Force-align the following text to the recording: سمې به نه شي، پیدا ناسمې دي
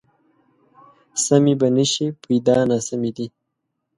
سمې 1.25 1.53
به 1.59 1.67
نه 1.75 1.85
شي، 1.91 2.07
پیدا 2.23 2.57
ناسمې 2.69 3.11
دي 3.17 3.27